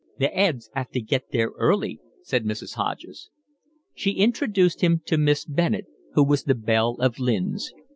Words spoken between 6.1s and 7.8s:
who was the belle of Lynn's.